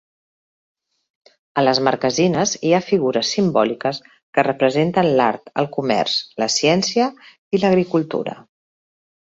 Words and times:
A 1.61 1.63
les 1.65 1.81
marquesines 1.87 2.53
hi 2.69 2.73
ha 2.77 2.81
figures 2.87 3.35
simbòliques 3.37 4.01
que 4.39 4.47
representen 4.49 5.13
l'art, 5.21 5.55
el 5.65 5.71
comerç, 5.79 6.19
la 6.45 6.53
ciència 6.59 7.11
i 7.59 7.63
l'agricultura. 7.63 8.41